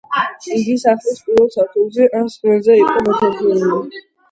[0.59, 3.97] იგი სახლის პირველ სართულზე ან სხვენზე იყო მოთავსებული.